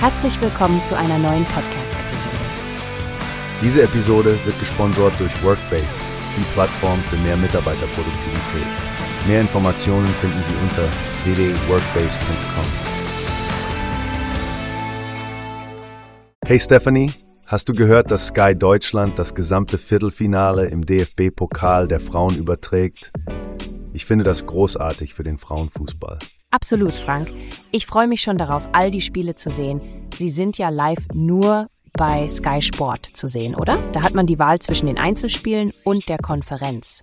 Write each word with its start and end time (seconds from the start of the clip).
Herzlich 0.00 0.40
willkommen 0.40 0.80
zu 0.84 0.96
einer 0.96 1.18
neuen 1.18 1.44
Podcast-Episode. 1.46 2.36
Diese 3.60 3.82
Episode 3.82 4.38
wird 4.44 4.56
gesponsert 4.60 5.18
durch 5.18 5.42
Workbase, 5.42 5.88
die 6.36 6.44
Plattform 6.52 7.00
für 7.10 7.16
mehr 7.16 7.36
Mitarbeiterproduktivität. 7.36 8.68
Mehr 9.26 9.40
Informationen 9.40 10.06
finden 10.06 10.40
Sie 10.40 10.54
unter 10.62 10.84
www.workbase.com. 11.24 12.64
Hey 16.46 16.60
Stephanie, 16.60 17.12
hast 17.46 17.68
du 17.68 17.72
gehört, 17.72 18.12
dass 18.12 18.28
Sky 18.28 18.54
Deutschland 18.54 19.18
das 19.18 19.34
gesamte 19.34 19.78
Viertelfinale 19.78 20.66
im 20.66 20.86
DFB-Pokal 20.86 21.88
der 21.88 21.98
Frauen 21.98 22.36
überträgt? 22.36 23.10
Ich 23.92 24.04
finde 24.04 24.24
das 24.24 24.46
großartig 24.46 25.14
für 25.14 25.24
den 25.24 25.38
Frauenfußball. 25.38 26.20
Absolut, 26.50 26.94
Frank. 26.94 27.32
Ich 27.72 27.84
freue 27.84 28.08
mich 28.08 28.22
schon 28.22 28.38
darauf, 28.38 28.66
all 28.72 28.90
die 28.90 29.02
Spiele 29.02 29.34
zu 29.34 29.50
sehen. 29.50 29.80
Sie 30.14 30.30
sind 30.30 30.56
ja 30.56 30.70
live 30.70 31.06
nur 31.12 31.68
bei 31.92 32.26
Sky 32.26 32.62
Sport 32.62 33.04
zu 33.04 33.26
sehen, 33.26 33.54
oder? 33.54 33.78
Da 33.92 34.02
hat 34.02 34.14
man 34.14 34.26
die 34.26 34.38
Wahl 34.38 34.58
zwischen 34.58 34.86
den 34.86 34.96
Einzelspielen 34.96 35.74
und 35.84 36.08
der 36.08 36.16
Konferenz. 36.16 37.02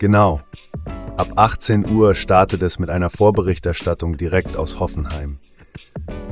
Genau. 0.00 0.40
Ab 1.16 1.32
18 1.36 1.88
Uhr 1.88 2.14
startet 2.16 2.62
es 2.62 2.80
mit 2.80 2.90
einer 2.90 3.10
Vorberichterstattung 3.10 4.16
direkt 4.16 4.56
aus 4.56 4.80
Hoffenheim. 4.80 5.38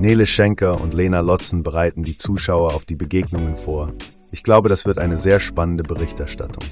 Nele 0.00 0.26
Schenker 0.26 0.80
und 0.80 0.94
Lena 0.94 1.20
Lotzen 1.20 1.62
bereiten 1.62 2.02
die 2.02 2.16
Zuschauer 2.16 2.74
auf 2.74 2.86
die 2.86 2.96
Begegnungen 2.96 3.56
vor. 3.56 3.92
Ich 4.32 4.42
glaube, 4.42 4.68
das 4.68 4.84
wird 4.84 4.98
eine 4.98 5.16
sehr 5.16 5.38
spannende 5.38 5.84
Berichterstattung. 5.84 6.64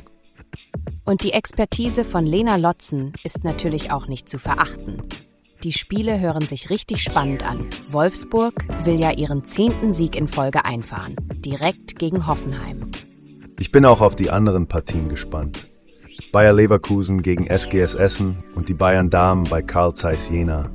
Und 1.04 1.22
die 1.22 1.32
Expertise 1.32 2.04
von 2.04 2.26
Lena 2.26 2.56
Lotzen 2.56 3.12
ist 3.22 3.44
natürlich 3.44 3.90
auch 3.90 4.08
nicht 4.08 4.28
zu 4.28 4.38
verachten. 4.38 5.02
Die 5.64 5.72
Spiele 5.72 6.20
hören 6.20 6.46
sich 6.46 6.70
richtig 6.70 7.02
spannend 7.02 7.44
an. 7.44 7.66
Wolfsburg 7.90 8.64
will 8.84 9.00
ja 9.00 9.10
ihren 9.10 9.44
zehnten 9.44 9.92
Sieg 9.92 10.14
in 10.14 10.28
Folge 10.28 10.64
einfahren. 10.64 11.16
Direkt 11.44 11.98
gegen 11.98 12.28
Hoffenheim. 12.28 12.92
Ich 13.58 13.72
bin 13.72 13.84
auch 13.84 14.00
auf 14.00 14.14
die 14.14 14.30
anderen 14.30 14.68
Partien 14.68 15.08
gespannt. 15.08 15.66
Bayer 16.30 16.52
Leverkusen 16.52 17.22
gegen 17.22 17.48
SGS 17.48 17.94
Essen 17.94 18.44
und 18.54 18.68
die 18.68 18.74
Bayern 18.74 19.10
Damen 19.10 19.44
bei 19.44 19.60
Karl 19.60 19.94
Zeiss 19.94 20.28
Jena. 20.28 20.70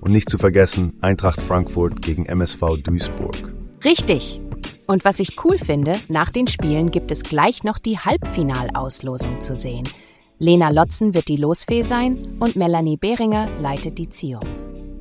Und 0.00 0.12
nicht 0.12 0.30
zu 0.30 0.38
vergessen 0.38 0.94
Eintracht 1.02 1.42
Frankfurt 1.42 2.00
gegen 2.00 2.24
MSV 2.24 2.78
Duisburg. 2.82 3.52
Richtig. 3.84 4.40
Und 4.86 5.04
was 5.04 5.20
ich 5.20 5.44
cool 5.44 5.58
finde, 5.58 6.00
nach 6.08 6.30
den 6.30 6.46
Spielen 6.46 6.90
gibt 6.90 7.10
es 7.10 7.24
gleich 7.24 7.62
noch 7.62 7.78
die 7.78 7.98
Halbfinalauslosung 7.98 9.42
zu 9.42 9.54
sehen– 9.54 9.86
Lena 10.38 10.70
Lotzen 10.70 11.14
wird 11.14 11.28
die 11.28 11.36
Losfee 11.36 11.82
sein 11.82 12.36
und 12.40 12.56
Melanie 12.56 12.96
Behringer 12.96 13.48
leitet 13.60 13.98
die 13.98 14.08
Ziehung. 14.08 14.42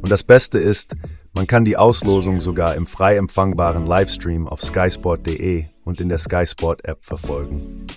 Und 0.01 0.11
das 0.11 0.23
Beste 0.23 0.59
ist, 0.59 0.95
man 1.33 1.47
kann 1.47 1.65
die 1.65 1.75
Auslosung 1.75 2.39
sogar 2.39 2.75
im 2.75 2.85
frei 2.85 3.17
empfangbaren 3.17 3.87
Livestream 3.87 4.47
auf 4.47 4.61
skysport.de 4.61 5.65
und 5.85 5.99
in 5.99 6.09
der 6.09 6.19
Skysport 6.19 6.85
App 6.85 7.03
verfolgen. 7.03 7.87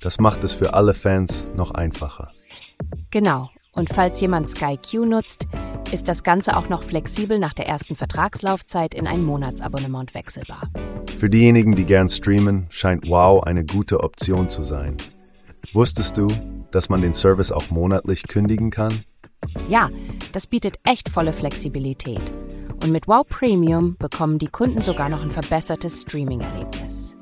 Das 0.00 0.20
macht 0.20 0.44
es 0.44 0.52
für 0.52 0.74
alle 0.74 0.94
Fans 0.94 1.46
noch 1.56 1.72
einfacher. 1.72 2.30
Genau. 3.10 3.50
Und 3.72 3.90
falls 3.90 4.20
jemand 4.20 4.48
Sky 4.48 4.78
Q 4.78 5.04
nutzt, 5.04 5.46
ist 5.90 6.06
das 6.06 6.22
Ganze 6.22 6.56
auch 6.56 6.68
noch 6.68 6.84
flexibel 6.84 7.38
nach 7.38 7.54
der 7.54 7.66
ersten 7.66 7.96
Vertragslaufzeit 7.96 8.94
in 8.94 9.06
ein 9.06 9.24
Monatsabonnement 9.24 10.14
wechselbar. 10.14 10.68
Für 11.16 11.28
diejenigen, 11.28 11.74
die 11.74 11.84
gern 11.84 12.08
streamen, 12.08 12.66
scheint 12.70 13.08
Wow 13.08 13.42
eine 13.42 13.64
gute 13.64 14.00
Option 14.00 14.48
zu 14.48 14.62
sein. 14.62 14.96
Wusstest 15.72 16.16
du, 16.16 16.28
dass 16.70 16.88
man 16.88 17.02
den 17.02 17.14
Service 17.14 17.52
auch 17.52 17.70
monatlich 17.70 18.24
kündigen 18.24 18.70
kann? 18.70 19.04
Ja, 19.68 19.90
das 20.32 20.46
bietet 20.46 20.76
echt 20.84 21.08
volle 21.08 21.32
Flexibilität. 21.32 22.22
Und 22.82 22.92
mit 22.92 23.08
Wow 23.08 23.26
Premium 23.26 23.96
bekommen 23.98 24.38
die 24.38 24.48
Kunden 24.48 24.80
sogar 24.80 25.08
noch 25.08 25.22
ein 25.22 25.30
verbessertes 25.30 26.02
Streaming-Erlebnis. 26.02 27.16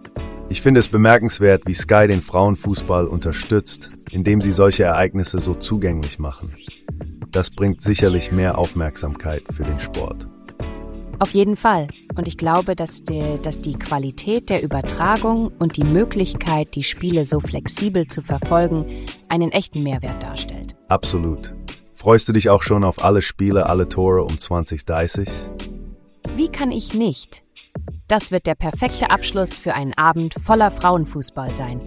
Ich 0.48 0.62
finde 0.62 0.80
es 0.80 0.88
bemerkenswert, 0.88 1.62
wie 1.66 1.74
Sky 1.74 2.06
den 2.06 2.22
Frauenfußball 2.22 3.06
unterstützt, 3.06 3.90
indem 4.12 4.40
sie 4.40 4.52
solche 4.52 4.84
Ereignisse 4.84 5.38
so 5.40 5.54
zugänglich 5.54 6.18
machen. 6.18 6.54
Das 7.32 7.50
bringt 7.50 7.82
sicherlich 7.82 8.30
mehr 8.32 8.56
Aufmerksamkeit 8.56 9.42
für 9.52 9.64
den 9.64 9.80
Sport. 9.80 10.28
Auf 11.18 11.30
jeden 11.30 11.56
Fall. 11.56 11.88
Und 12.14 12.28
ich 12.28 12.36
glaube, 12.36 12.76
dass 12.76 13.02
die, 13.04 13.38
dass 13.40 13.60
die 13.60 13.74
Qualität 13.74 14.50
der 14.50 14.62
Übertragung 14.62 15.52
und 15.58 15.76
die 15.76 15.84
Möglichkeit, 15.84 16.74
die 16.74 16.82
Spiele 16.82 17.24
so 17.24 17.40
flexibel 17.40 18.06
zu 18.06 18.20
verfolgen, 18.20 19.06
einen 19.28 19.52
echten 19.52 19.82
Mehrwert 19.82 20.22
darstellt. 20.22 20.74
Absolut. 20.88 21.54
Freust 21.94 22.28
du 22.28 22.32
dich 22.32 22.50
auch 22.50 22.62
schon 22.62 22.84
auf 22.84 23.02
alle 23.02 23.22
Spiele, 23.22 23.66
alle 23.66 23.88
Tore 23.88 24.22
um 24.22 24.38
2030? 24.38 25.28
Wie 26.36 26.48
kann 26.48 26.70
ich 26.70 26.92
nicht? 26.92 27.42
Das 28.08 28.30
wird 28.30 28.46
der 28.46 28.54
perfekte 28.54 29.10
Abschluss 29.10 29.56
für 29.56 29.74
einen 29.74 29.94
Abend 29.94 30.34
voller 30.34 30.70
Frauenfußball 30.70 31.52
sein. 31.52 31.80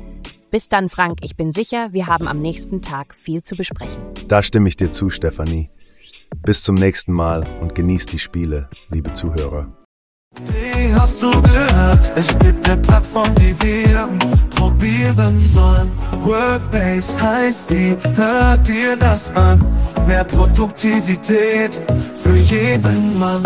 Bis 0.52 0.68
dann, 0.68 0.90
Frank. 0.90 1.20
Ich 1.22 1.36
bin 1.36 1.52
sicher, 1.52 1.94
wir 1.94 2.08
haben 2.08 2.28
am 2.28 2.42
nächsten 2.42 2.82
Tag 2.82 3.14
viel 3.14 3.44
zu 3.44 3.56
besprechen. 3.56 4.02
Da 4.28 4.42
stimme 4.42 4.68
ich 4.68 4.76
dir 4.76 4.92
zu, 4.92 5.12
Stefanie. 5.12 5.70
Bis 6.44 6.64
zum 6.64 6.76
nächsten 6.76 7.14
Mal 7.14 7.46
und 7.62 7.76
genießt 7.76 8.12
die 8.12 8.20
Spiele, 8.20 8.68
liebe 8.90 9.14
Zuhörer. 9.14 9.68
Wie 10.46 10.94
hast 10.94 11.22
du 11.22 11.30
gehört? 11.42 12.14
Es 12.16 12.38
gibt 12.40 12.70
eine 12.70 12.82
Plattform, 12.82 13.34
die 13.36 13.54
wir 13.62 14.08
probieren 14.50 15.40
sollen. 15.40 15.92
Workbase 16.24 17.22
heißt 17.22 17.70
die, 17.72 17.98
hört 18.16 18.68
dir 18.68 18.96
das 18.98 19.36
an. 19.36 19.64
Mehr 20.08 20.24
Produktivität 20.24 21.82
für 22.16 22.36
jeden 22.36 23.20
Mann. 23.20 23.44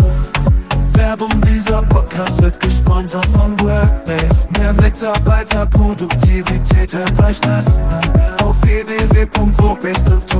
Werbung 0.94 1.42
dieser 1.42 1.82
Podcast 1.84 2.42
wird 2.42 2.60
gesponsert 2.60 3.26
von 3.28 3.58
Workbase. 3.62 4.50
Mehr 4.58 4.74
Mitarbeiterproduktivität, 4.74 6.94
hört 6.94 7.18
euch 7.24 7.40
das 7.42 7.80
an. 7.80 8.12
Auf 8.44 8.62
www.workbase.com 8.62 10.33